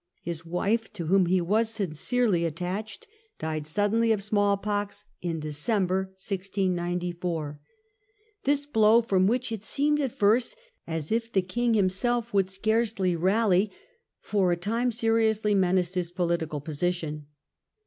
His 0.23 0.43
wife, 0.43 0.91
to 0.93 1.05
whom 1.05 1.27
he 1.27 1.39
was 1.39 1.69
sincerely 1.69 2.43
attached, 2.43 3.05
died 3.37 3.67
suddenly 3.67 4.07
Death 4.07 4.15
of 4.15 4.19
of 4.21 4.23
small 4.23 4.57
pox 4.57 5.05
in 5.21 5.39
December, 5.39 6.05
1694. 6.17 7.59
This 8.43 8.65
blow, 8.65 9.01
Mary. 9.01 9.03
fj.Qjjj 9.19 9.27
^hich 9.35 9.51
it 9.51 9.63
seemed 9.63 9.99
at 10.01 10.11
first 10.11 10.55
as 10.87 11.11
if 11.11 11.31
the 11.31 11.43
king 11.43 11.75
himself 11.75 12.33
would 12.33 12.49
scarcely 12.49 13.15
rally, 13.15 13.69
for 14.19 14.51
a 14.51 14.57
time 14.57 14.91
seriously 14.91 15.53
menaced 15.53 15.93
his 15.93 16.11
political 16.11 16.59
position. 16.61 17.27